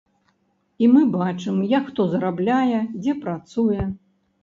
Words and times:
І 0.85 0.87
мы 0.93 1.03
бачым, 1.17 1.61
як 1.75 1.83
хто 1.91 2.09
зарабляе, 2.17 2.83
дзе 2.99 3.19
працуе. 3.23 3.91